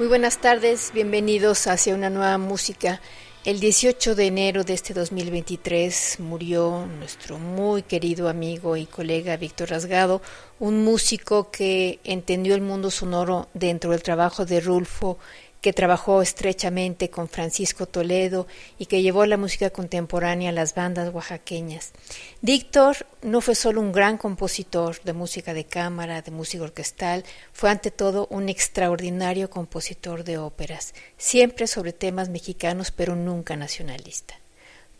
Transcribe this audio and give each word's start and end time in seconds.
Muy 0.00 0.08
buenas 0.08 0.38
tardes, 0.38 0.92
bienvenidos 0.94 1.66
hacia 1.66 1.94
una 1.94 2.08
nueva 2.08 2.38
música. 2.38 3.02
El 3.44 3.60
18 3.60 4.14
de 4.14 4.28
enero 4.28 4.64
de 4.64 4.72
este 4.72 4.94
2023 4.94 6.20
murió 6.20 6.86
nuestro 6.86 7.38
muy 7.38 7.82
querido 7.82 8.30
amigo 8.30 8.78
y 8.78 8.86
colega 8.86 9.36
Víctor 9.36 9.68
Rasgado, 9.68 10.22
un 10.58 10.84
músico 10.84 11.50
que 11.50 12.00
entendió 12.02 12.54
el 12.54 12.62
mundo 12.62 12.90
sonoro 12.90 13.50
dentro 13.52 13.90
del 13.90 14.02
trabajo 14.02 14.46
de 14.46 14.60
Rulfo 14.60 15.18
que 15.60 15.72
trabajó 15.72 16.22
estrechamente 16.22 17.10
con 17.10 17.28
Francisco 17.28 17.86
Toledo 17.86 18.46
y 18.78 18.86
que 18.86 19.02
llevó 19.02 19.26
la 19.26 19.36
música 19.36 19.70
contemporánea 19.70 20.50
a 20.50 20.52
las 20.54 20.74
bandas 20.74 21.12
oaxaqueñas. 21.12 21.92
Víctor 22.40 23.06
no 23.22 23.40
fue 23.40 23.54
solo 23.54 23.80
un 23.80 23.92
gran 23.92 24.16
compositor 24.16 25.00
de 25.02 25.12
música 25.12 25.52
de 25.54 25.64
cámara, 25.64 26.22
de 26.22 26.30
música 26.30 26.64
orquestal, 26.64 27.24
fue 27.52 27.70
ante 27.70 27.90
todo 27.90 28.26
un 28.30 28.48
extraordinario 28.48 29.50
compositor 29.50 30.24
de 30.24 30.38
óperas, 30.38 30.94
siempre 31.18 31.66
sobre 31.66 31.92
temas 31.92 32.30
mexicanos 32.30 32.90
pero 32.90 33.14
nunca 33.14 33.56
nacionalista. 33.56 34.39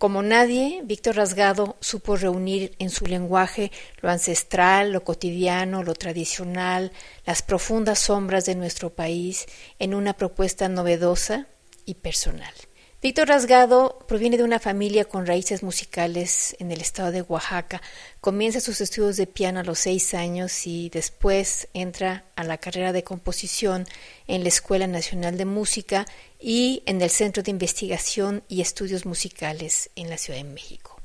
Como 0.00 0.22
nadie, 0.22 0.80
Víctor 0.82 1.16
Rasgado 1.16 1.76
supo 1.80 2.16
reunir 2.16 2.74
en 2.78 2.88
su 2.88 3.04
lenguaje 3.04 3.70
lo 4.00 4.08
ancestral, 4.08 4.92
lo 4.92 5.04
cotidiano, 5.04 5.82
lo 5.82 5.92
tradicional, 5.92 6.90
las 7.26 7.42
profundas 7.42 7.98
sombras 7.98 8.46
de 8.46 8.54
nuestro 8.54 8.94
país 8.94 9.44
en 9.78 9.92
una 9.92 10.14
propuesta 10.14 10.70
novedosa 10.70 11.48
y 11.84 11.96
personal. 11.96 12.54
Víctor 13.02 13.28
Rasgado 13.28 13.98
proviene 14.06 14.36
de 14.36 14.42
una 14.42 14.58
familia 14.58 15.06
con 15.06 15.24
raíces 15.24 15.62
musicales 15.62 16.54
en 16.58 16.70
el 16.70 16.82
estado 16.82 17.10
de 17.10 17.22
Oaxaca. 17.22 17.80
Comienza 18.20 18.60
sus 18.60 18.82
estudios 18.82 19.16
de 19.16 19.26
piano 19.26 19.60
a 19.60 19.64
los 19.64 19.78
seis 19.78 20.12
años 20.12 20.66
y 20.66 20.90
después 20.90 21.68
entra 21.72 22.26
a 22.36 22.44
la 22.44 22.58
carrera 22.58 22.92
de 22.92 23.02
composición 23.02 23.86
en 24.26 24.42
la 24.42 24.50
Escuela 24.50 24.86
Nacional 24.86 25.38
de 25.38 25.46
Música 25.46 26.04
y 26.38 26.82
en 26.84 27.00
el 27.00 27.08
Centro 27.08 27.42
de 27.42 27.50
Investigación 27.50 28.42
y 28.48 28.60
Estudios 28.60 29.06
Musicales 29.06 29.88
en 29.96 30.10
la 30.10 30.18
Ciudad 30.18 30.38
de 30.38 30.44
México. 30.44 31.00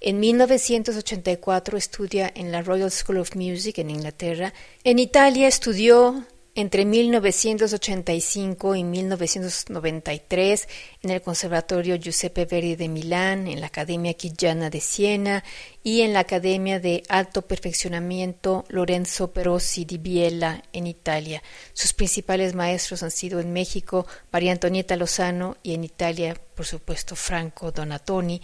En 0.00 0.20
1984 0.20 1.76
estudia 1.76 2.30
en 2.32 2.52
la 2.52 2.62
Royal 2.62 2.92
School 2.92 3.18
of 3.18 3.34
Music 3.34 3.78
en 3.78 3.90
Inglaterra. 3.90 4.54
En 4.84 5.00
Italia 5.00 5.48
estudió 5.48 6.24
entre 6.54 6.84
1985 6.84 8.74
y 8.74 8.84
1993 8.84 10.68
en 11.02 11.10
el 11.10 11.22
Conservatorio 11.22 11.96
Giuseppe 11.96 12.44
Verdi 12.44 12.76
de 12.76 12.88
Milán, 12.88 13.46
en 13.46 13.60
la 13.60 13.68
Academia 13.68 14.14
Chigiana 14.14 14.70
de 14.70 14.80
Siena 14.80 15.44
y 15.82 16.02
en 16.02 16.12
la 16.12 16.20
Academia 16.20 16.80
de 16.80 17.02
Alto 17.08 17.42
Perfeccionamiento 17.42 18.64
Lorenzo 18.68 19.32
Perosi 19.32 19.84
di 19.84 19.98
Biella 19.98 20.62
en 20.72 20.86
Italia. 20.86 21.42
Sus 21.72 21.92
principales 21.92 22.54
maestros 22.54 23.02
han 23.02 23.10
sido 23.10 23.40
en 23.40 23.52
México 23.52 24.06
María 24.32 24.52
Antonieta 24.52 24.96
Lozano 24.96 25.56
y 25.62 25.74
en 25.74 25.84
Italia, 25.84 26.36
por 26.54 26.66
supuesto, 26.66 27.16
Franco 27.16 27.72
Donatoni, 27.72 28.42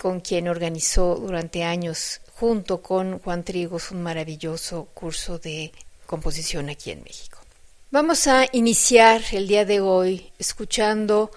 con 0.00 0.20
quien 0.20 0.48
organizó 0.48 1.16
durante 1.16 1.62
años 1.62 2.20
junto 2.34 2.80
con 2.80 3.18
Juan 3.18 3.44
Trigos 3.44 3.90
un 3.90 4.02
maravilloso 4.02 4.86
curso 4.94 5.38
de 5.38 5.72
composición 6.06 6.70
aquí 6.70 6.90
en 6.90 7.02
México. 7.02 7.29
Vamos 7.92 8.28
a 8.28 8.46
iniciar 8.52 9.20
el 9.32 9.48
día 9.48 9.64
de 9.64 9.80
hoy 9.80 10.30
escuchando 10.38 11.32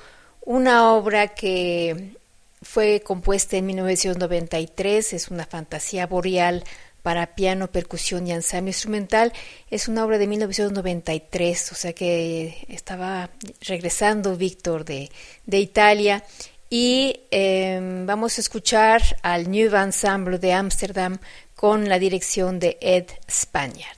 una 0.46 0.94
obra 0.94 1.30
que 1.30 2.14
fue 2.62 3.02
compuesta 3.02 3.58
en 3.58 3.66
1993, 3.66 5.14
es 5.14 5.32
una 5.32 5.48
fantasía 5.48 6.06
boreal 6.06 6.64
para 7.02 7.34
piano, 7.34 7.72
percusión 7.72 8.28
y 8.28 8.34
ensamble 8.34 8.70
instrumental. 8.70 9.34
Es 9.72 9.88
una 9.88 10.06
obra 10.06 10.20
de 10.20 10.28
1993, 10.28 11.72
o 11.72 11.76
sea 11.76 11.94
que 11.94 12.64
estaba 12.68 13.32
regresando 13.62 14.38
Víctor 14.38 14.86
de, 14.86 15.10
de 15.48 15.58
Italia. 15.58 16.24
Y 16.70 17.22
em, 17.32 18.06
vamos 18.06 18.38
a 18.38 18.42
escuchar 18.42 19.02
al 19.24 19.50
New 19.50 19.76
Ensemble 19.76 20.38
de 20.38 20.54
Ámsterdam 20.54 21.18
con 21.56 21.90
la 21.90 21.98
dirección 21.98 22.60
de 22.60 22.78
Ed 22.80 23.08
Spaniard. 23.28 23.98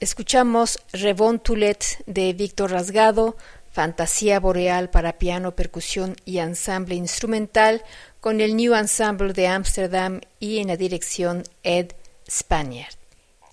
Escuchamos 0.00 0.78
Revontulet 0.92 2.04
de 2.06 2.32
Víctor 2.32 2.70
Rasgado, 2.70 3.36
Fantasía 3.72 4.38
Boreal 4.38 4.90
para 4.90 5.18
piano, 5.18 5.56
percusión 5.56 6.14
y 6.24 6.38
ensamble 6.38 6.94
instrumental 6.94 7.82
con 8.20 8.40
el 8.40 8.54
New 8.54 8.76
Ensemble 8.76 9.32
de 9.32 9.48
Ámsterdam 9.48 10.20
y 10.38 10.58
en 10.58 10.68
la 10.68 10.76
dirección 10.76 11.42
Ed 11.64 11.94
Spaniard. 12.30 12.94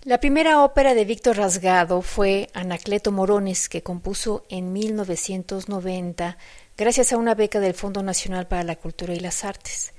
La 0.04 0.20
primera 0.20 0.64
ópera 0.64 0.94
de 0.94 1.04
Víctor 1.04 1.38
Rasgado 1.38 2.04
fue 2.04 2.52
Anacleto 2.54 3.12
Morones, 3.12 3.68
que 3.68 3.82
compuso 3.82 4.46
en 4.48 4.72
1990 4.72 6.38
gracias 6.78 7.12
a 7.12 7.18
una 7.18 7.34
beca 7.34 7.60
del 7.60 7.74
Fondo 7.74 8.04
Nacional 8.04 8.48
para 8.48 8.62
la 8.62 8.75
Cultura 8.75 9.16
y 9.16 9.20
las 9.20 9.44
Artes. 9.44 9.95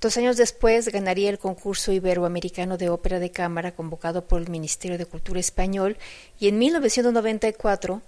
Dos 0.00 0.16
años 0.18 0.36
después 0.36 0.88
ganaría 0.88 1.30
el 1.30 1.38
concurso 1.38 1.90
iberoamericano 1.90 2.76
de 2.76 2.90
ópera 2.90 3.18
de 3.18 3.30
cámara 3.30 3.74
convocado 3.74 4.28
por 4.28 4.42
el 4.42 4.50
Ministerio 4.50 4.98
de 4.98 5.06
Cultura 5.06 5.40
español 5.40 5.96
y 6.38 6.48
en 6.48 6.58
1994 6.58 8.02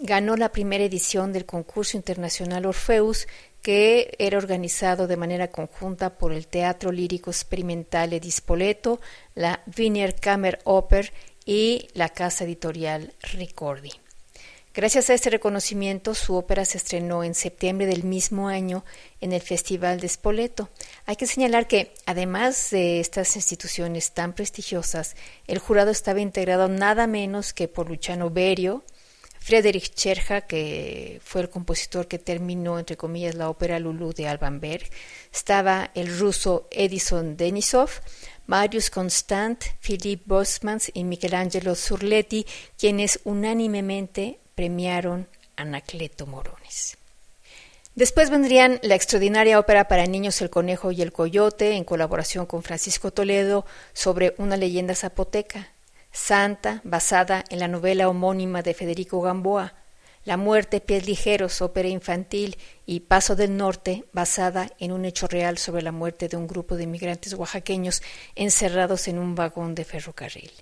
ganó 0.00 0.36
la 0.36 0.50
primera 0.50 0.82
edición 0.82 1.32
del 1.32 1.46
concurso 1.46 1.96
internacional 1.96 2.66
Orfeus 2.66 3.28
que 3.62 4.16
era 4.18 4.36
organizado 4.36 5.06
de 5.06 5.16
manera 5.16 5.48
conjunta 5.48 6.18
por 6.18 6.32
el 6.32 6.48
Teatro 6.48 6.90
Lírico 6.90 7.30
Experimental 7.30 8.12
Edis 8.12 8.36
Spoleto, 8.36 9.00
la 9.36 9.62
Wiener 9.78 10.16
Kammer 10.16 10.58
Oper 10.64 11.12
y 11.44 11.88
la 11.94 12.08
casa 12.08 12.42
editorial 12.42 13.14
Ricordi. 13.32 14.01
Gracias 14.74 15.10
a 15.10 15.14
este 15.14 15.28
reconocimiento, 15.28 16.14
su 16.14 16.34
ópera 16.34 16.64
se 16.64 16.78
estrenó 16.78 17.24
en 17.24 17.34
septiembre 17.34 17.84
del 17.84 18.04
mismo 18.04 18.48
año 18.48 18.86
en 19.20 19.34
el 19.34 19.42
Festival 19.42 20.00
de 20.00 20.08
Spoleto. 20.08 20.70
Hay 21.04 21.16
que 21.16 21.26
señalar 21.26 21.68
que, 21.68 21.92
además 22.06 22.70
de 22.70 22.98
estas 22.98 23.36
instituciones 23.36 24.12
tan 24.12 24.32
prestigiosas, 24.32 25.14
el 25.46 25.58
jurado 25.58 25.90
estaba 25.90 26.22
integrado 26.22 26.68
nada 26.68 27.06
menos 27.06 27.52
que 27.52 27.68
por 27.68 27.90
Luciano 27.90 28.30
Berio, 28.30 28.82
Friedrich 29.40 29.92
Cherja, 29.92 30.40
que 30.40 31.20
fue 31.22 31.42
el 31.42 31.50
compositor 31.50 32.08
que 32.08 32.18
terminó, 32.18 32.78
entre 32.78 32.96
comillas, 32.96 33.34
la 33.34 33.50
ópera 33.50 33.78
Lulu 33.78 34.14
de 34.14 34.26
Alban 34.26 34.58
Berg, 34.58 34.88
estaba 35.30 35.90
el 35.94 36.18
ruso 36.18 36.66
Edison 36.70 37.36
Denisov, 37.36 37.90
Marius 38.46 38.88
Constant, 38.88 39.64
Philippe 39.80 40.22
Bosmans 40.24 40.90
y 40.94 41.04
Michelangelo 41.04 41.74
Surletti, 41.74 42.46
quienes 42.78 43.20
unánimemente 43.24 44.38
premiaron 44.54 45.28
Anacleto 45.56 46.26
Morones. 46.26 46.98
Después 47.94 48.30
vendrían 48.30 48.78
la 48.82 48.94
extraordinaria 48.94 49.58
ópera 49.58 49.86
para 49.86 50.06
niños 50.06 50.40
El 50.40 50.48
Conejo 50.48 50.92
y 50.92 51.02
el 51.02 51.12
Coyote, 51.12 51.76
en 51.76 51.84
colaboración 51.84 52.46
con 52.46 52.62
Francisco 52.62 53.10
Toledo, 53.10 53.66
sobre 53.92 54.34
una 54.38 54.56
leyenda 54.56 54.94
zapoteca, 54.94 55.68
Santa, 56.10 56.80
basada 56.84 57.44
en 57.50 57.58
la 57.58 57.68
novela 57.68 58.08
homónima 58.08 58.62
de 58.62 58.74
Federico 58.74 59.20
Gamboa, 59.20 59.74
La 60.24 60.36
muerte, 60.36 60.80
pies 60.80 61.06
ligeros, 61.06 61.60
ópera 61.60 61.88
infantil, 61.88 62.56
y 62.86 63.00
Paso 63.00 63.34
del 63.34 63.56
Norte, 63.56 64.04
basada 64.12 64.70
en 64.78 64.92
un 64.92 65.04
hecho 65.04 65.26
real 65.26 65.58
sobre 65.58 65.82
la 65.82 65.90
muerte 65.90 66.28
de 66.28 66.36
un 66.36 66.46
grupo 66.46 66.76
de 66.76 66.84
inmigrantes 66.84 67.34
oaxaqueños 67.34 68.02
encerrados 68.36 69.08
en 69.08 69.18
un 69.18 69.34
vagón 69.34 69.74
de 69.74 69.84
ferrocarril. 69.84 70.52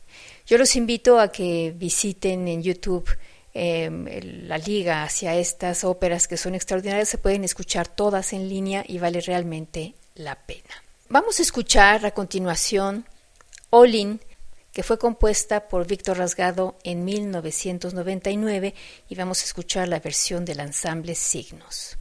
Yo 0.46 0.56
los 0.56 0.76
invito 0.76 1.20
a 1.20 1.30
que 1.30 1.74
visiten 1.76 2.48
en 2.48 2.62
YouTube 2.62 3.08
Em, 3.52 4.06
la 4.46 4.58
liga 4.58 5.02
hacia 5.02 5.34
estas 5.34 5.82
óperas 5.82 6.28
que 6.28 6.36
son 6.36 6.54
extraordinarias, 6.54 7.08
se 7.08 7.18
pueden 7.18 7.42
escuchar 7.42 7.88
todas 7.88 8.32
en 8.32 8.48
línea 8.48 8.84
y 8.86 8.98
vale 8.98 9.20
realmente 9.20 9.94
la 10.14 10.36
pena. 10.36 10.82
Vamos 11.08 11.40
a 11.40 11.42
escuchar 11.42 12.06
a 12.06 12.12
continuación 12.12 13.06
Olin, 13.70 14.20
que 14.72 14.84
fue 14.84 14.98
compuesta 14.98 15.68
por 15.68 15.86
Víctor 15.86 16.18
Rasgado 16.18 16.76
en 16.84 17.04
1999 17.04 18.74
y 19.08 19.14
vamos 19.16 19.42
a 19.42 19.44
escuchar 19.44 19.88
la 19.88 19.98
versión 19.98 20.44
del 20.44 20.60
ensamble 20.60 21.16
Signos. 21.16 21.96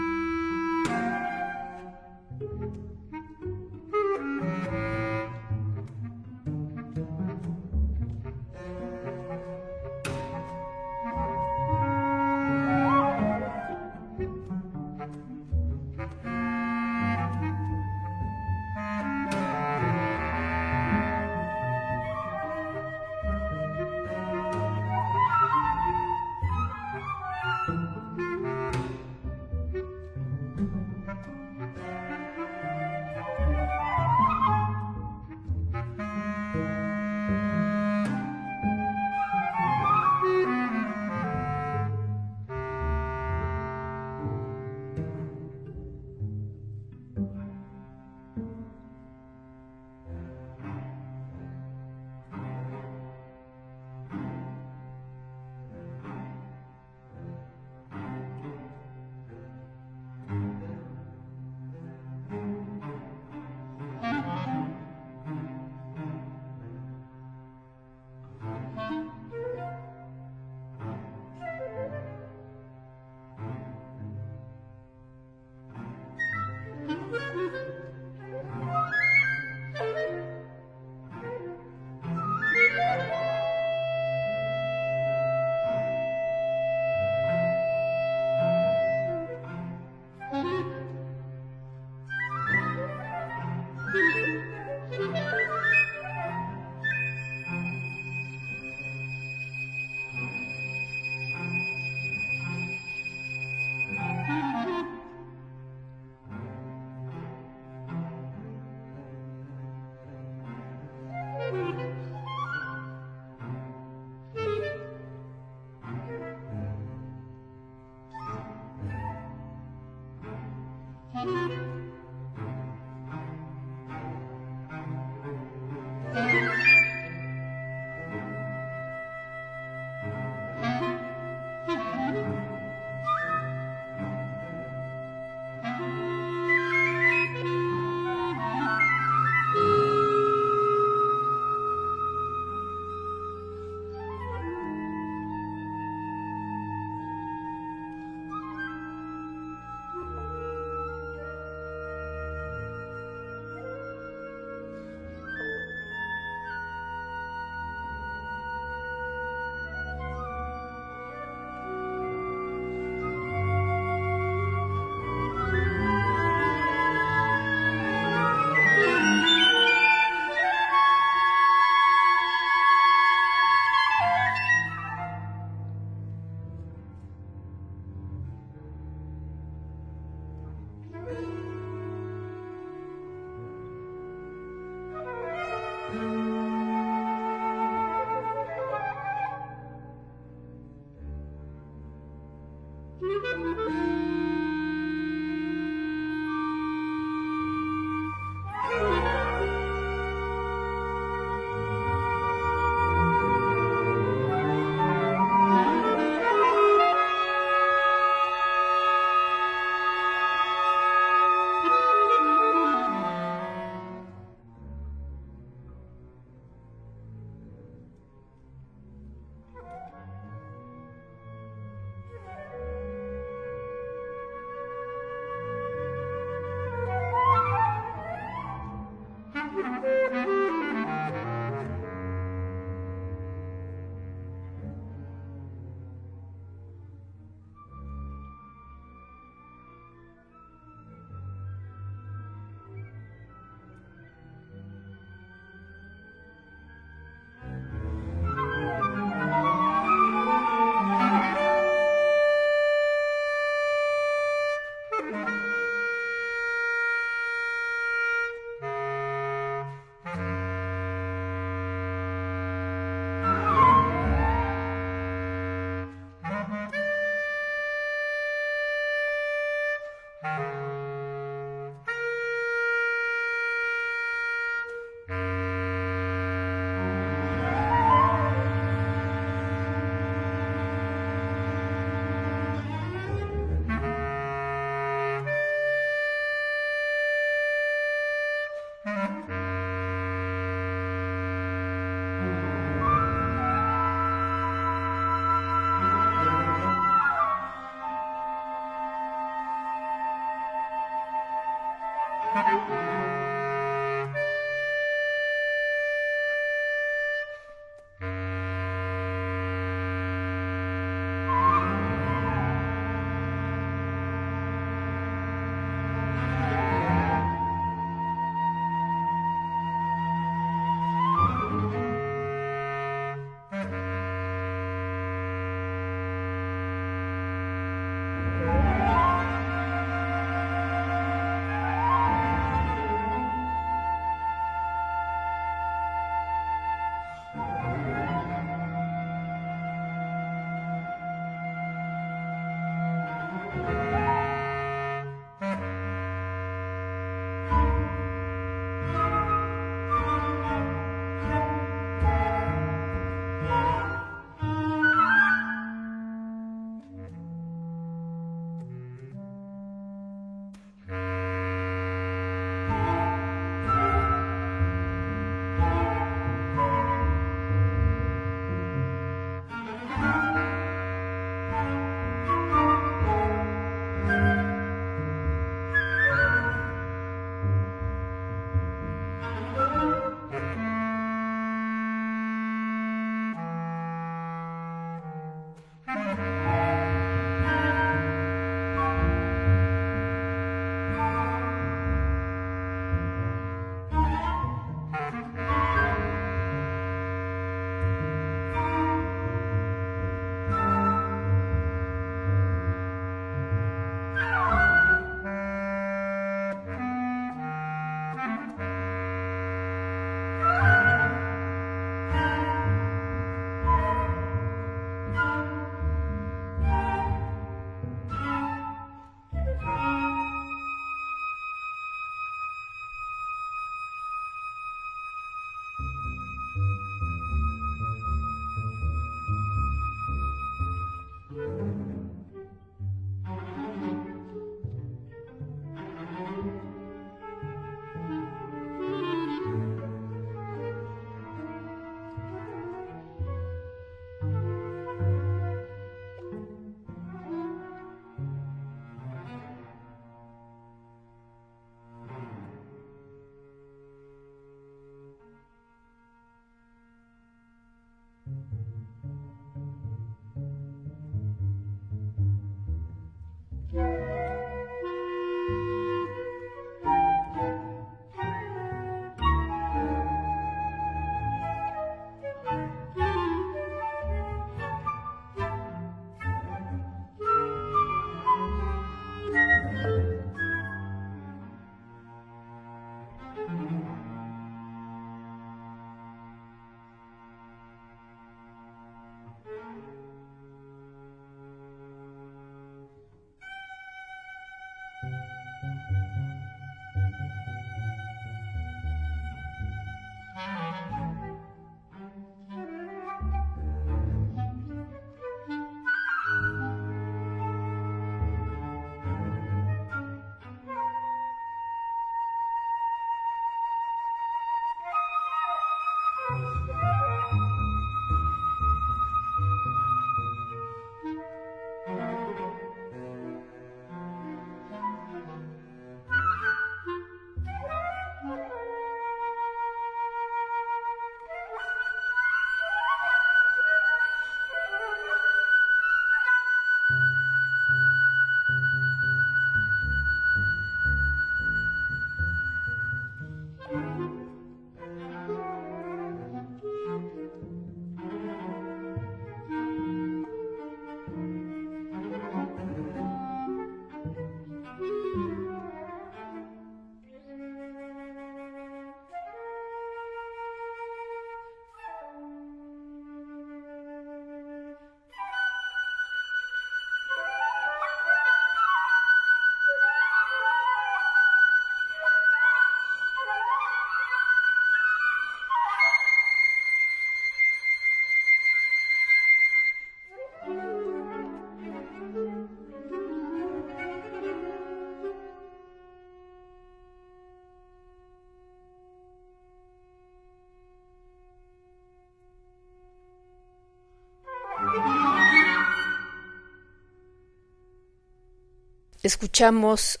Escuchamos 599.06 600.00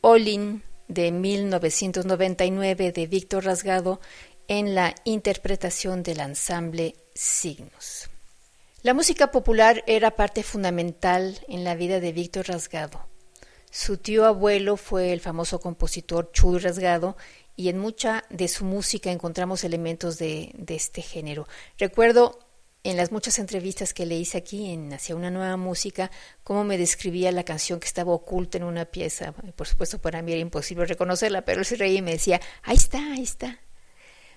Olin 0.00 0.64
de 0.88 1.12
1999 1.12 2.90
de 2.90 3.06
Víctor 3.06 3.44
Rasgado 3.44 4.00
en 4.48 4.74
la 4.74 4.92
interpretación 5.04 6.02
del 6.02 6.18
ensamble 6.18 6.96
Signos. 7.14 8.10
La 8.82 8.92
música 8.92 9.30
popular 9.30 9.84
era 9.86 10.16
parte 10.16 10.42
fundamental 10.42 11.38
en 11.46 11.62
la 11.62 11.76
vida 11.76 12.00
de 12.00 12.10
Víctor 12.10 12.48
Rasgado. 12.48 13.06
Su 13.70 13.98
tío 13.98 14.26
abuelo 14.26 14.76
fue 14.76 15.12
el 15.12 15.20
famoso 15.20 15.60
compositor 15.60 16.32
Chuy 16.32 16.58
Rasgado 16.58 17.16
y 17.54 17.68
en 17.68 17.78
mucha 17.78 18.24
de 18.30 18.48
su 18.48 18.64
música 18.64 19.12
encontramos 19.12 19.62
elementos 19.62 20.18
de, 20.18 20.50
de 20.56 20.74
este 20.74 21.02
género. 21.02 21.46
Recuerdo 21.78 22.40
en 22.82 22.96
las 22.96 23.12
muchas 23.12 23.38
entrevistas 23.38 23.92
que 23.92 24.06
le 24.06 24.16
hice 24.16 24.38
aquí 24.38 24.72
en 24.72 24.92
Hacia 24.92 25.14
una 25.14 25.30
nueva 25.30 25.56
música, 25.56 26.10
cómo 26.42 26.64
me 26.64 26.78
describía 26.78 27.30
la 27.32 27.44
canción 27.44 27.78
que 27.78 27.86
estaba 27.86 28.12
oculta 28.12 28.58
en 28.58 28.64
una 28.64 28.86
pieza. 28.86 29.32
Por 29.32 29.66
supuesto, 29.66 30.00
para 30.00 30.22
mí 30.22 30.32
era 30.32 30.40
imposible 30.40 30.86
reconocerla, 30.86 31.44
pero 31.44 31.60
él 31.60 31.66
se 31.66 31.76
reía 31.76 31.98
y 31.98 32.02
me 32.02 32.12
decía, 32.12 32.40
ahí 32.62 32.76
está, 32.76 32.98
ahí 33.12 33.22
está. 33.22 33.60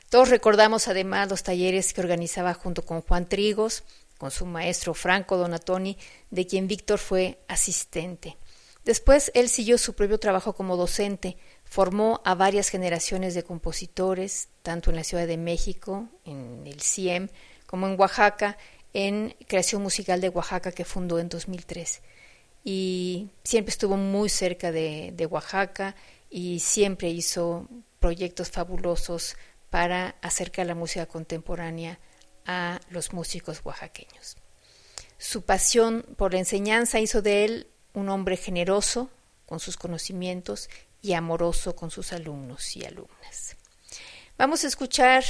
Todos 0.10 0.30
recordamos 0.30 0.88
además 0.88 1.30
los 1.30 1.44
talleres 1.44 1.94
que 1.94 2.02
organizaba 2.02 2.54
junto 2.54 2.86
con 2.86 3.02
Juan 3.02 3.28
Trigos, 3.28 3.84
con 4.18 4.30
su 4.30 4.46
maestro 4.46 4.94
Franco 4.94 5.38
Donatoni, 5.38 5.98
de 6.30 6.46
quien 6.46 6.68
Víctor 6.68 7.00
fue 7.00 7.40
asistente. 7.48 8.38
Después 8.86 9.32
él 9.34 9.48
siguió 9.50 9.78
su 9.78 9.94
propio 9.94 10.20
trabajo 10.20 10.54
como 10.54 10.76
docente, 10.76 11.38
formó 11.64 12.22
a 12.26 12.36
varias 12.36 12.70
generaciones 12.70 13.34
de 13.34 13.44
compositores, 13.44 14.50
tanto 14.62 14.90
en 14.90 14.98
la 14.98 15.04
Ciudad 15.04 15.26
de 15.26 15.38
México, 15.38 16.10
en 16.26 16.64
el 16.68 16.82
CIEM, 16.82 17.30
como 17.74 17.88
en 17.88 18.00
Oaxaca, 18.00 18.56
en 18.94 19.36
Creación 19.48 19.82
Musical 19.82 20.22
de 20.22 20.30
Oaxaca 20.30 20.72
que 20.72 20.86
fundó 20.86 21.18
en 21.18 21.28
2003. 21.28 22.04
Y 22.64 23.32
siempre 23.44 23.72
estuvo 23.72 23.98
muy 23.98 24.30
cerca 24.30 24.72
de, 24.72 25.12
de 25.16 25.26
Oaxaca 25.26 25.96
y 26.30 26.60
siempre 26.60 27.10
hizo 27.10 27.68
proyectos 28.00 28.52
fabulosos 28.52 29.38
para 29.72 30.18
acercar 30.22 30.68
la 30.68 30.76
música 30.76 31.08
contemporánea 31.08 31.98
a 32.46 32.80
los 32.92 33.12
músicos 33.12 33.62
oaxaqueños. 33.64 34.38
Su 35.18 35.42
pasión 35.42 36.06
por 36.16 36.34
la 36.34 36.38
enseñanza 36.38 37.00
hizo 37.00 37.24
de 37.24 37.44
él 37.44 37.68
un 37.96 38.08
hombre 38.10 38.38
generoso 38.38 39.10
con 39.48 39.60
sus 39.60 39.78
conocimientos 39.78 40.70
y 41.02 41.14
amoroso 41.14 41.76
con 41.76 41.90
sus 41.90 42.14
alumnos 42.14 42.78
y 42.78 42.86
alumnas. 42.86 43.58
Vamos 44.38 44.64
a 44.64 44.68
escuchar 44.68 45.24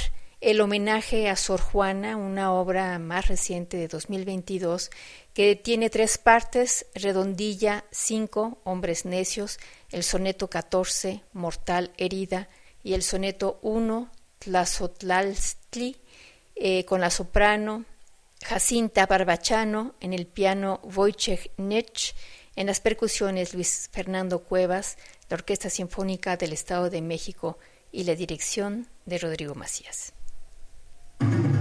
el 0.44 0.60
homenaje 0.60 1.30
a 1.30 1.36
Sor 1.36 1.58
Juana, 1.58 2.18
una 2.18 2.52
obra 2.52 2.98
más 2.98 3.28
reciente 3.28 3.78
de 3.78 3.88
2022 3.88 4.90
que 5.32 5.56
tiene 5.56 5.88
tres 5.88 6.18
partes, 6.18 6.84
Redondilla 6.94 7.86
5, 7.90 8.58
Hombres 8.64 9.06
Necios, 9.06 9.58
el 9.90 10.02
soneto 10.02 10.50
14, 10.50 11.22
Mortal 11.32 11.92
Herida, 11.96 12.50
y 12.82 12.92
el 12.92 13.02
soneto 13.02 13.58
1, 13.62 14.10
Tlazotlalstli, 14.40 15.96
eh, 16.56 16.84
con 16.84 17.00
la 17.00 17.08
soprano 17.08 17.86
Jacinta 18.44 19.06
Barbachano, 19.06 19.94
en 20.00 20.12
el 20.12 20.26
piano 20.26 20.80
Wojciech 20.82 21.52
Nech, 21.56 22.14
en 22.54 22.66
las 22.66 22.80
percusiones 22.80 23.54
Luis 23.54 23.88
Fernando 23.90 24.40
Cuevas, 24.40 24.98
la 25.30 25.36
Orquesta 25.36 25.70
Sinfónica 25.70 26.36
del 26.36 26.52
Estado 26.52 26.90
de 26.90 27.00
México 27.00 27.58
y 27.90 28.04
la 28.04 28.14
dirección 28.14 28.88
de 29.06 29.16
Rodrigo 29.16 29.54
Macías. 29.54 30.13
thank 31.20 31.44
you 31.44 31.53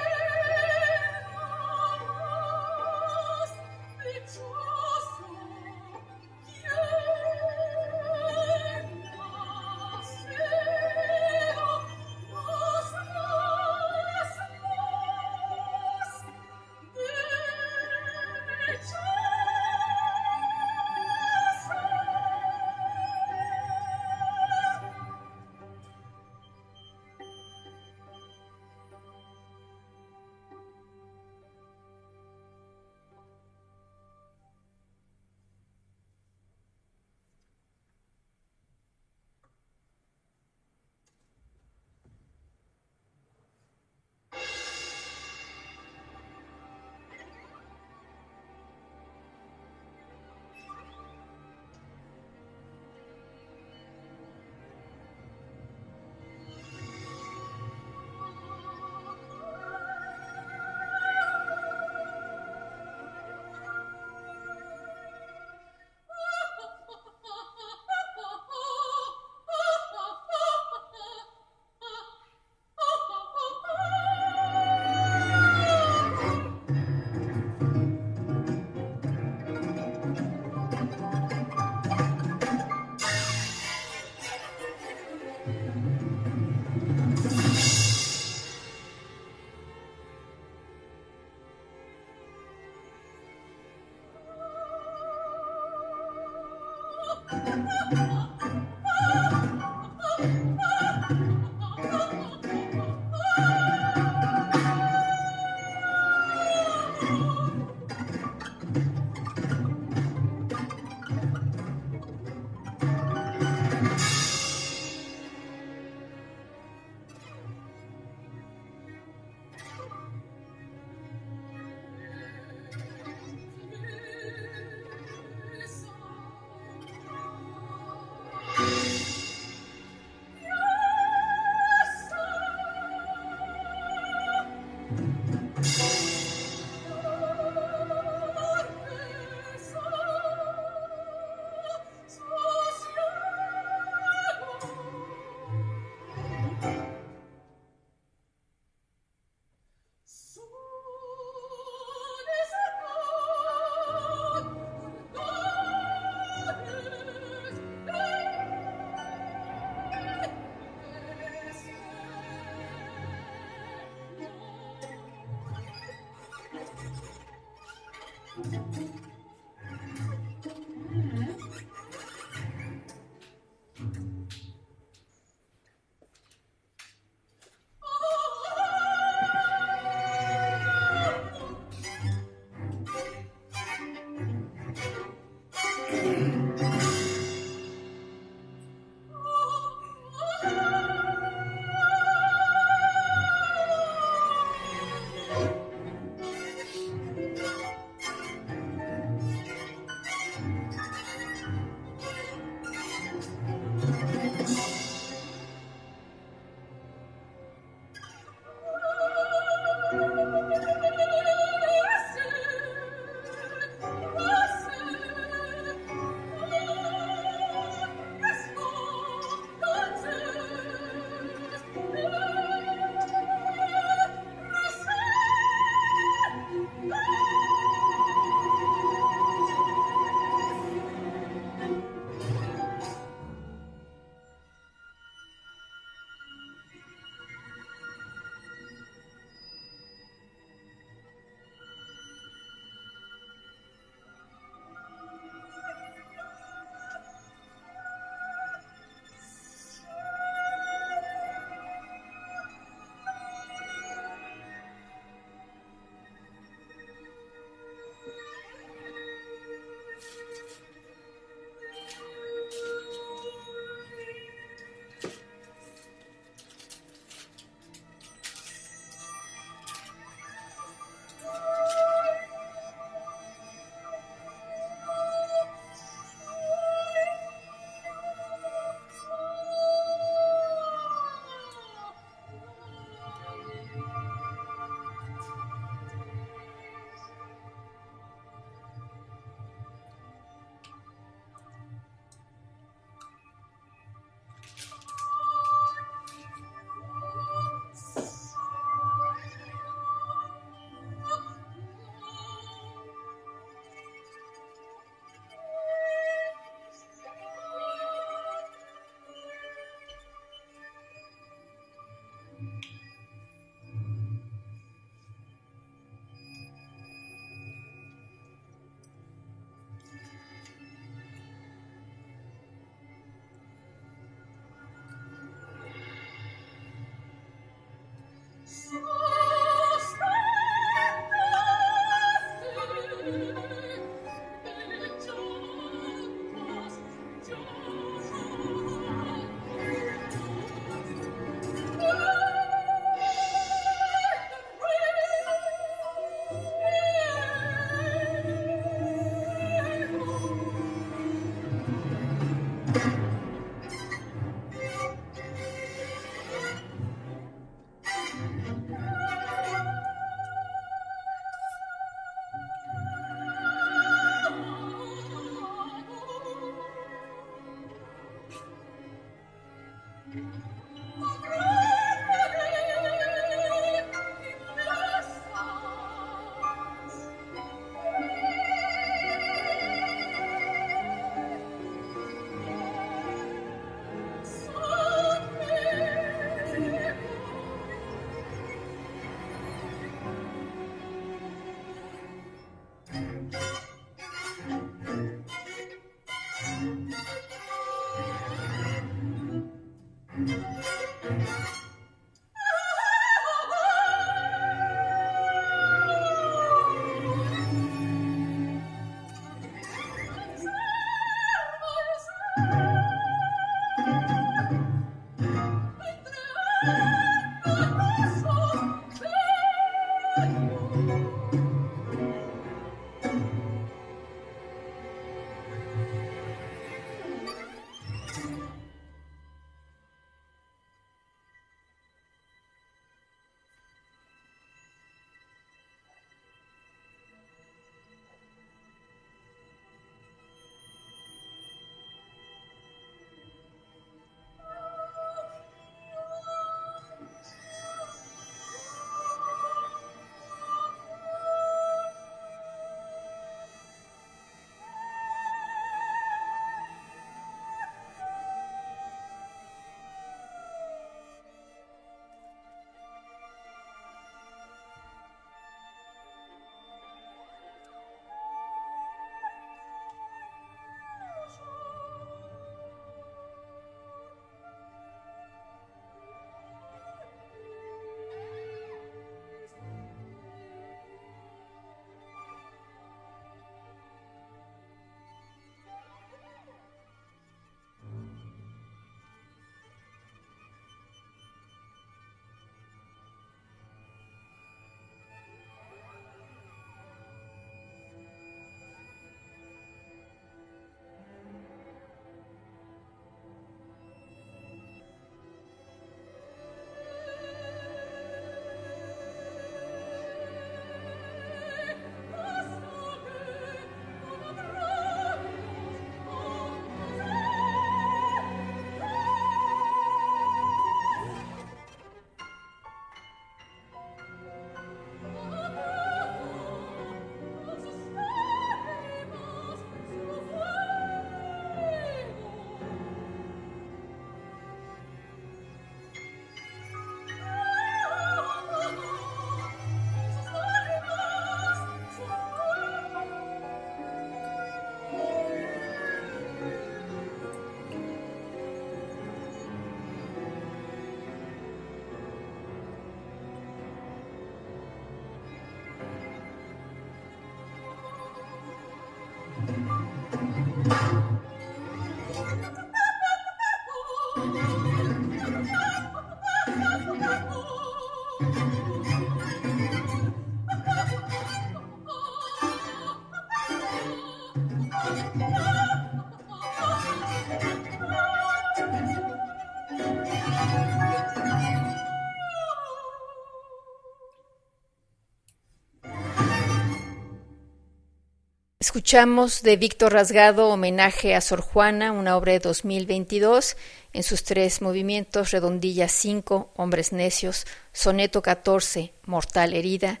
Escuchamos 588.74 589.42
de 589.42 589.56
Víctor 589.56 589.92
Rasgado 589.92 590.48
Homenaje 590.48 591.14
a 591.14 591.20
Sor 591.20 591.42
Juana, 591.42 591.92
una 591.92 592.16
obra 592.16 592.32
de 592.32 592.40
2022, 592.40 593.56
en 593.92 594.02
sus 594.02 594.24
tres 594.24 594.62
movimientos, 594.62 595.30
Redondilla 595.30 595.86
5, 595.86 596.50
Hombres 596.56 596.92
Necios, 596.92 597.46
Soneto 597.72 598.20
14, 598.20 598.92
Mortal 599.06 599.54
Herida, 599.54 600.00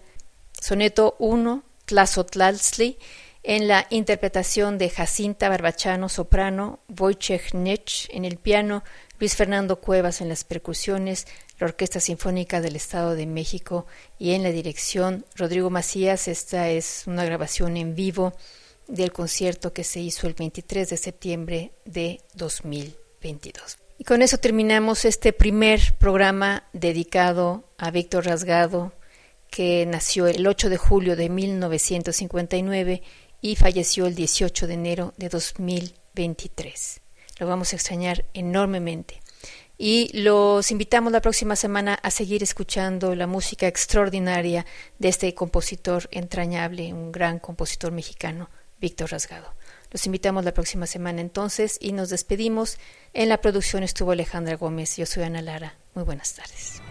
Soneto 0.60 1.14
1, 1.20 1.62
Tlazotlalzli, 1.84 2.98
en 3.44 3.68
la 3.68 3.86
interpretación 3.90 4.76
de 4.76 4.90
Jacinta 4.90 5.48
Barbachano, 5.48 6.08
soprano, 6.08 6.80
Wojciech 6.88 7.54
Nech 7.54 8.08
en 8.10 8.24
el 8.24 8.38
piano, 8.38 8.82
Luis 9.20 9.36
Fernando 9.36 9.80
Cuevas 9.80 10.20
en 10.20 10.28
las 10.28 10.42
percusiones, 10.42 11.28
la 11.60 11.68
Orquesta 11.68 12.00
Sinfónica 12.00 12.60
del 12.60 12.74
Estado 12.74 13.14
de 13.14 13.26
México 13.26 13.86
y 14.18 14.32
en 14.32 14.42
la 14.42 14.50
dirección 14.50 15.24
Rodrigo 15.36 15.70
Macías. 15.70 16.26
Esta 16.26 16.70
es 16.70 17.04
una 17.06 17.24
grabación 17.24 17.76
en 17.76 17.94
vivo 17.94 18.32
del 18.88 19.12
concierto 19.12 19.72
que 19.72 19.84
se 19.84 20.00
hizo 20.00 20.26
el 20.26 20.34
23 20.34 20.90
de 20.90 20.96
septiembre 20.96 21.72
de 21.84 22.20
2022. 22.34 23.78
Y 23.98 24.04
con 24.04 24.22
eso 24.22 24.38
terminamos 24.38 25.04
este 25.04 25.32
primer 25.32 25.94
programa 25.98 26.64
dedicado 26.72 27.64
a 27.78 27.90
Víctor 27.90 28.26
Rasgado, 28.26 28.92
que 29.50 29.86
nació 29.86 30.26
el 30.26 30.46
8 30.46 30.68
de 30.68 30.76
julio 30.76 31.16
de 31.16 31.28
1959 31.28 33.02
y 33.40 33.56
falleció 33.56 34.06
el 34.06 34.14
18 34.14 34.66
de 34.66 34.74
enero 34.74 35.14
de 35.16 35.28
2023. 35.28 37.00
Lo 37.38 37.46
vamos 37.46 37.72
a 37.72 37.76
extrañar 37.76 38.24
enormemente. 38.34 39.20
Y 39.76 40.10
los 40.16 40.70
invitamos 40.70 41.12
la 41.12 41.20
próxima 41.20 41.56
semana 41.56 41.94
a 41.94 42.10
seguir 42.10 42.42
escuchando 42.42 43.14
la 43.14 43.26
música 43.26 43.66
extraordinaria 43.66 44.64
de 44.98 45.08
este 45.08 45.34
compositor 45.34 46.08
entrañable, 46.12 46.92
un 46.92 47.10
gran 47.10 47.38
compositor 47.38 47.90
mexicano, 47.90 48.50
Víctor 48.84 49.12
Rasgado. 49.12 49.54
Los 49.92 50.04
invitamos 50.04 50.44
la 50.44 50.52
próxima 50.52 50.86
semana 50.86 51.22
entonces 51.22 51.78
y 51.80 51.92
nos 51.92 52.10
despedimos. 52.10 52.76
En 53.14 53.30
la 53.30 53.40
producción 53.40 53.82
estuvo 53.82 54.12
Alejandra 54.12 54.56
Gómez, 54.56 54.98
yo 54.98 55.06
soy 55.06 55.22
Ana 55.22 55.40
Lara. 55.40 55.74
Muy 55.94 56.04
buenas 56.04 56.34
tardes. 56.34 56.82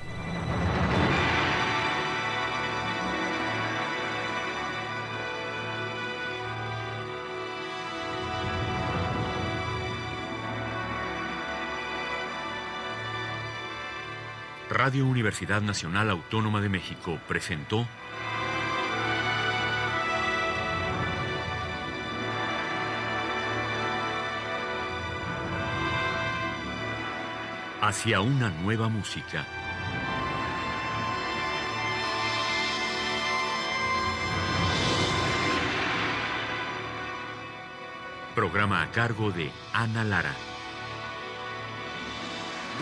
Radio 14.72 15.06
Universidad 15.06 15.62
Nacional 15.62 16.10
Autónoma 16.10 16.60
de 16.60 16.70
México 16.70 17.20
presentó 17.28 17.88
Hacia 27.86 28.22
una 28.22 28.50
nueva 28.50 28.88
música. 28.88 29.46
Programa 38.34 38.84
a 38.84 38.90
cargo 38.90 39.32
de 39.32 39.52
Ana 39.74 40.06
Lara. 40.06 40.34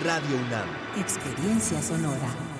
Radio 0.04 0.38
UNAM. 0.38 0.68
Experiencia 1.00 1.82
sonora. 1.82 2.51